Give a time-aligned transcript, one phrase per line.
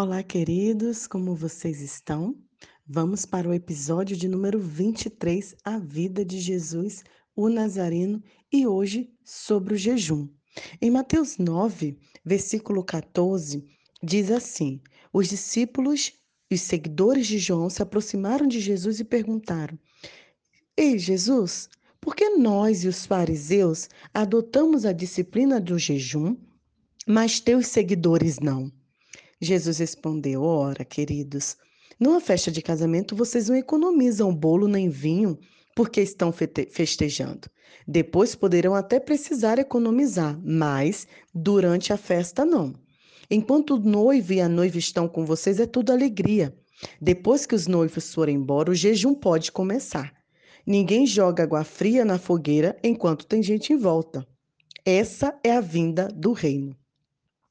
[0.00, 2.36] Olá, queridos, como vocês estão?
[2.86, 7.02] Vamos para o episódio de número 23, A Vida de Jesus,
[7.34, 8.22] o Nazareno,
[8.52, 10.28] e hoje sobre o jejum.
[10.80, 13.66] Em Mateus 9, versículo 14,
[14.00, 14.80] diz assim:
[15.12, 16.12] Os discípulos
[16.48, 19.76] e os seguidores de João se aproximaram de Jesus e perguntaram:
[20.76, 21.68] Ei, Jesus,
[22.00, 26.36] por que nós e os fariseus adotamos a disciplina do jejum,
[27.04, 28.72] mas teus seguidores não?
[29.40, 31.56] Jesus respondeu: Ora, queridos,
[31.98, 35.38] numa festa de casamento vocês não economizam bolo nem vinho
[35.74, 37.48] porque estão festejando.
[37.86, 42.74] Depois poderão até precisar economizar, mas durante a festa não.
[43.30, 46.56] Enquanto o noivo e a noiva estão com vocês, é tudo alegria.
[47.00, 50.12] Depois que os noivos forem embora, o jejum pode começar.
[50.66, 54.26] Ninguém joga água fria na fogueira enquanto tem gente em volta.
[54.84, 56.74] Essa é a vinda do reino.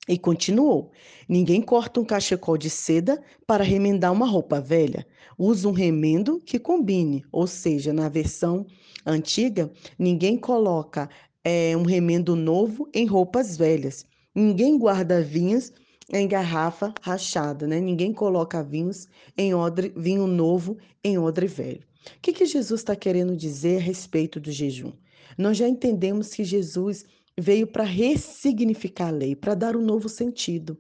[0.08, 0.92] E continuou:
[1.28, 5.06] Ninguém corta um cachecol de seda para remendar uma roupa velha.
[5.38, 8.66] Usa um remendo que combine, ou seja, na versão
[9.06, 11.10] antiga, ninguém coloca
[11.44, 14.06] é, um remendo novo em roupas velhas.
[14.34, 15.72] Ninguém guarda vinhos
[16.12, 17.80] em garrafa rachada, né?
[17.80, 21.84] Ninguém coloca vinhos em odre, vinho novo em odre velho.
[22.16, 24.94] O que, que Jesus está querendo dizer a respeito do jejum?
[25.38, 27.06] Nós já entendemos que Jesus
[27.40, 30.78] veio para ressignificar a lei, para dar um novo sentido.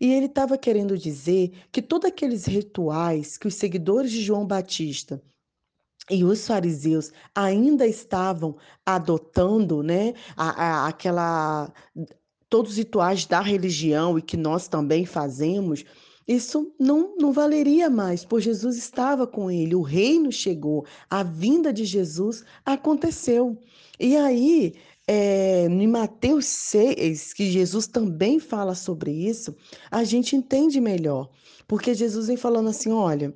[0.00, 5.22] E ele estava querendo dizer que todos aqueles rituais que os seguidores de João Batista
[6.10, 11.72] e os fariseus ainda estavam adotando, né, a, a, aquela
[12.48, 15.84] todos os rituais da religião e que nós também fazemos,
[16.26, 21.72] isso não, não valeria mais, pois Jesus estava com ele, o reino chegou, a vinda
[21.72, 23.56] de Jesus aconteceu.
[24.00, 24.74] E aí,
[25.12, 29.56] é, em Mateus 6, que Jesus também fala sobre isso,
[29.90, 31.28] a gente entende melhor.
[31.66, 33.34] Porque Jesus vem falando assim: olha,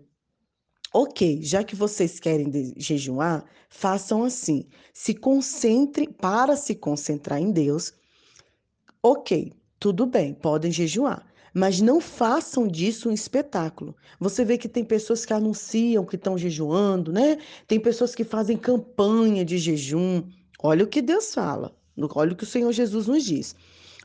[0.93, 4.69] ok, já que vocês querem jejuar, façam assim.
[4.93, 7.93] Se concentrem, para se concentrar em Deus,
[9.03, 11.27] ok, tudo bem, podem jejuar
[11.57, 13.95] mas não façam disso um espetáculo.
[14.19, 17.39] Você vê que tem pessoas que anunciam que estão jejuando, né?
[17.69, 20.25] Tem pessoas que fazem campanha de jejum.
[20.67, 21.77] Olha o que Deus fala,
[22.15, 23.55] olha o que o Senhor Jesus nos diz.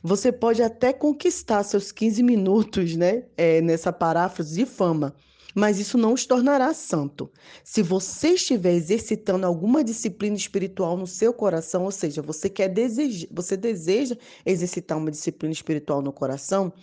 [0.02, 5.14] Você pode até conquistar seus 15 minutos, né, é, nessa paráfrase de fama,
[5.54, 7.30] mas isso não os tornará santo.
[7.64, 13.26] Se você estiver exercitando alguma disciplina espiritual no seu coração, ou seja, você quer deseja,
[13.30, 16.74] você deseja exercitar uma disciplina espiritual no coração,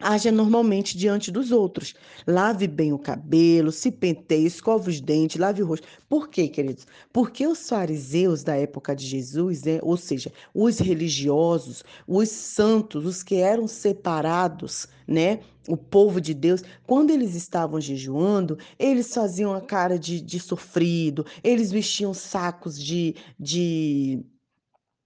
[0.00, 1.94] Haja normalmente diante dos outros.
[2.26, 5.86] Lave bem o cabelo, se penteie, escova os dentes, lave o rosto.
[6.08, 6.86] Por quê, queridos?
[7.12, 13.22] Porque os fariseus da época de Jesus, né, ou seja, os religiosos, os santos, os
[13.22, 19.60] que eram separados, né, o povo de Deus, quando eles estavam jejuando, eles faziam a
[19.60, 24.24] cara de, de sofrido, eles vestiam sacos de, de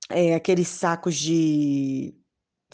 [0.08, 2.14] é, aqueles sacos de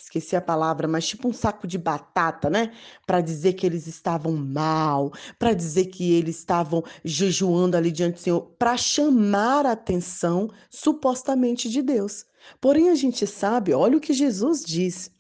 [0.03, 2.73] esqueci a palavra, mas tipo um saco de batata, né?
[3.07, 8.21] Para dizer que eles estavam mal, para dizer que eles estavam jejuando ali diante do
[8.21, 12.27] Senhor, para chamar a atenção supostamente de Deus.
[12.61, 15.11] Porém, a gente sabe, olha o que Jesus diz.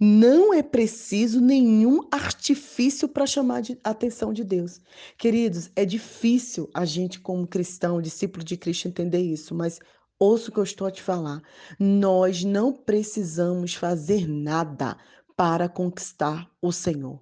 [0.00, 4.80] Não é preciso nenhum artifício para chamar a atenção de Deus.
[5.18, 9.80] Queridos, é difícil a gente, como cristão, discípulo de Cristo, entender isso, mas
[10.20, 11.40] Ouça o que eu estou a te falar.
[11.78, 14.96] Nós não precisamos fazer nada
[15.36, 17.20] para conquistar o Senhor.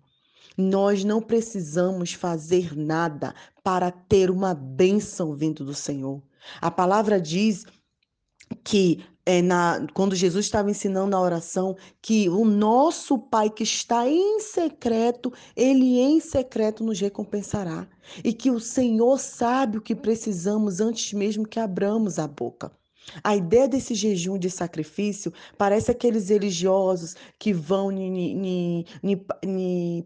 [0.56, 6.22] Nós não precisamos fazer nada para ter uma bênção vindo do Senhor.
[6.58, 7.66] A palavra diz
[8.64, 14.08] que é, na, quando Jesus estava ensinando a oração, que o nosso Pai que está
[14.08, 17.86] em secreto, Ele em secreto nos recompensará.
[18.24, 22.72] E que o Senhor sabe o que precisamos antes mesmo que abramos a boca.
[23.22, 28.84] A ideia desse jejum de sacrifício parece aqueles religiosos que vão em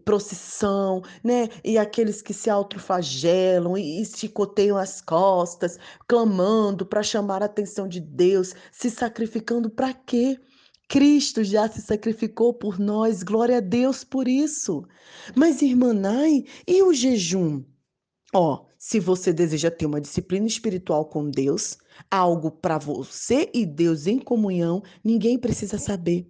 [0.05, 1.49] procissão, né?
[1.63, 5.77] E aqueles que se autoflagelam e, e chicoteiam as costas,
[6.07, 10.39] clamando para chamar a atenção de Deus, se sacrificando para quê?
[10.87, 14.83] Cristo já se sacrificou por nós, glória a Deus por isso.
[15.35, 17.63] Mas, irmã Nai, e o jejum?
[18.33, 21.77] Ó, se você deseja ter uma disciplina espiritual com Deus,
[22.09, 26.27] algo para você e Deus em comunhão, ninguém precisa saber,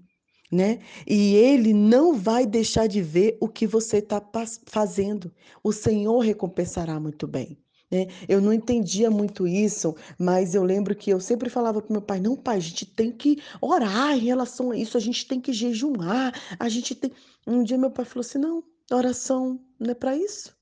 [0.52, 0.80] né?
[1.08, 4.22] E ele não vai deixar de ver o que você está
[4.66, 5.34] fazendo.
[5.64, 7.58] O Senhor recompensará muito bem.
[7.90, 8.08] Né?
[8.28, 12.20] Eu não entendia muito isso, mas eu lembro que eu sempre falava para meu pai:
[12.20, 15.54] não, pai, a gente tem que orar em relação a isso, a gente tem que
[15.54, 17.14] jejuar, a gente tem.
[17.48, 18.62] Um dia meu pai falou assim: não,
[18.92, 20.54] Oração não é para isso.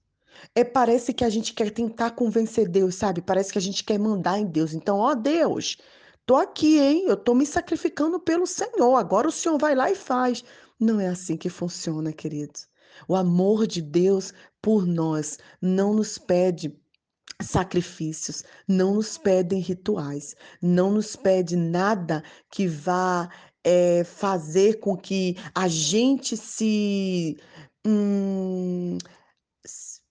[0.55, 3.21] É, parece que a gente quer tentar convencer Deus, sabe?
[3.21, 4.73] Parece que a gente quer mandar em Deus.
[4.73, 5.77] Então, ó Deus,
[6.25, 7.05] tô aqui, hein?
[7.07, 8.95] Eu tô me sacrificando pelo Senhor.
[8.95, 10.43] Agora o Senhor vai lá e faz.
[10.79, 12.67] Não é assim que funciona, queridos.
[13.07, 16.77] O amor de Deus por nós não nos pede
[17.41, 23.29] sacrifícios, não nos pedem rituais, não nos pede nada que vá
[23.63, 27.37] é, fazer com que a gente se.
[27.85, 28.97] Hum,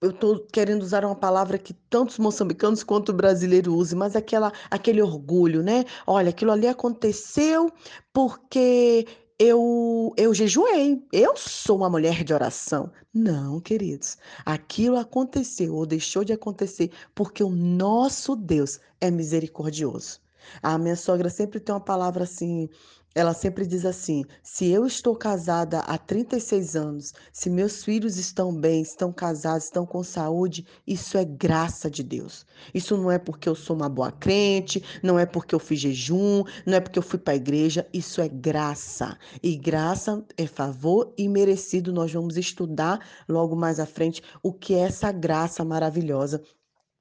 [0.00, 5.02] eu estou querendo usar uma palavra que tantos moçambicanos quanto brasileiros usam, mas aquela, aquele
[5.02, 5.84] orgulho, né?
[6.06, 7.70] Olha, aquilo ali aconteceu
[8.12, 9.06] porque
[9.38, 12.92] eu, eu jejuei, eu sou uma mulher de oração.
[13.12, 20.20] Não, queridos, aquilo aconteceu ou deixou de acontecer porque o nosso Deus é misericordioso.
[20.62, 22.68] A minha sogra sempre tem uma palavra assim,
[23.14, 28.54] ela sempre diz assim: se eu estou casada há 36 anos, se meus filhos estão
[28.54, 32.46] bem, estão casados, estão com saúde, isso é graça de Deus.
[32.72, 36.44] Isso não é porque eu sou uma boa crente, não é porque eu fiz jejum,
[36.64, 39.18] não é porque eu fui para a igreja, isso é graça.
[39.42, 41.92] E graça é favor e merecido.
[41.92, 46.42] Nós vamos estudar logo mais à frente o que é essa graça maravilhosa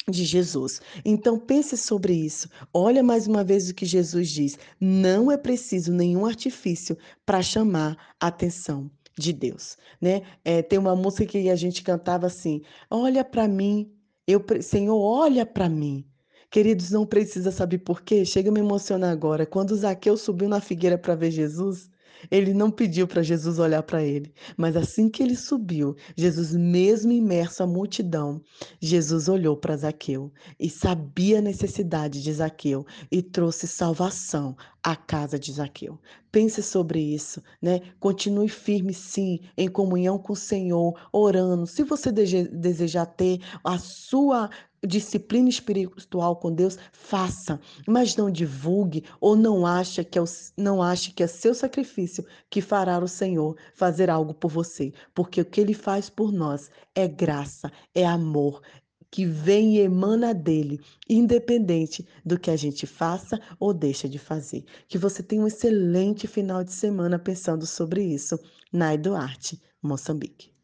[0.10, 0.82] de Jesus.
[1.04, 2.50] Então pense sobre isso.
[2.74, 7.98] Olha mais uma vez o que Jesus diz: não é preciso nenhum artifício para chamar
[8.20, 10.22] a atenção de Deus, né?
[10.46, 13.92] É, tem uma música que a gente cantava assim: Olha para mim,
[14.26, 16.06] eu Senhor, olha para mim.
[16.50, 18.24] Queridos, não precisa saber por quê?
[18.24, 19.46] Chega a me emocionar agora.
[19.46, 21.90] Quando Zaqueu subiu na figueira para ver Jesus,
[22.30, 27.12] ele não pediu para Jesus olhar para ele, mas assim que ele subiu, Jesus, mesmo
[27.12, 28.42] imerso à multidão,
[28.80, 35.38] Jesus olhou para Zaqueu e sabia a necessidade de Zaqueu e trouxe salvação à casa
[35.38, 36.00] de Zaqueu.
[36.32, 37.82] Pense sobre isso, né?
[38.00, 41.66] Continue firme, sim, em comunhão com o Senhor, orando.
[41.66, 44.50] Se você desejar ter a sua
[44.86, 50.26] disciplina espiritual com Deus, faça, mas não divulgue ou não ache que é o,
[50.58, 55.42] não ache que é seu sacrifício que fará o Senhor fazer algo por você, porque
[55.42, 58.62] o que ele faz por nós é graça, é amor,
[59.10, 64.66] que vem e emana dele, independente do que a gente faça ou deixa de fazer.
[64.88, 68.38] Que você tenha um excelente final de semana pensando sobre isso.
[68.72, 70.57] Nai Duarte, Moçambique.